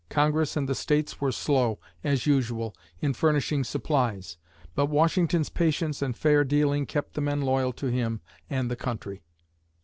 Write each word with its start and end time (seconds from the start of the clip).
Congress 0.09 0.57
and 0.57 0.67
the 0.67 0.73
States 0.73 1.21
were 1.21 1.31
slow, 1.31 1.77
as 2.03 2.25
usual, 2.25 2.73
in 3.01 3.13
furnishing 3.13 3.63
supplies. 3.63 4.35
But 4.73 4.87
Washington's 4.87 5.49
patience 5.49 6.01
and 6.01 6.17
fair 6.17 6.43
dealing 6.43 6.87
kept 6.87 7.13
the 7.13 7.21
men 7.21 7.41
loyal 7.41 7.71
to 7.73 7.85
him 7.85 8.19
and 8.49 8.71
the 8.71 8.75
country. 8.75 9.21